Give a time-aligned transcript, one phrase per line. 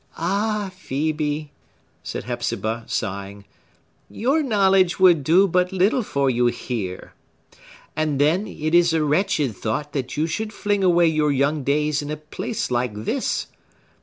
[0.17, 0.71] "Ah!
[0.75, 1.49] Phœbe,"
[2.01, 3.45] said Hepzibah, sighing,
[4.09, 7.13] "your knowledge would do but little for you here!
[7.95, 12.01] And then it is a wretched thought that you should fling away your young days
[12.01, 13.45] in a place like this.